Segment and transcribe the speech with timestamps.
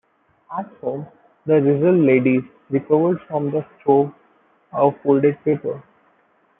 [0.57, 1.05] At home,
[1.45, 4.11] the Rizal ladies recovered from the stove
[4.73, 5.83] a folded paper.